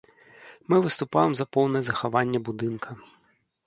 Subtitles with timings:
[0.73, 2.89] Мы выступаем за поўнае захаванне будынка.